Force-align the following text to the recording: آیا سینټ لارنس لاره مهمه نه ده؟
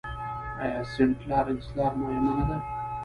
آیا 0.63 0.81
سینټ 0.93 1.17
لارنس 1.29 1.65
لاره 1.77 1.97
مهمه 2.01 2.33
نه 2.37 2.45
ده؟ 2.49 2.57